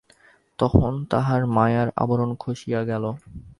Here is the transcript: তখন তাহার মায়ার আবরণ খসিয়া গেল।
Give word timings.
তখন 0.59 0.91
তাহার 1.09 1.41
মায়ার 1.47 1.87
আবরণ 1.95 2.29
খসিয়া 2.35 2.81
গেল। 2.83 3.03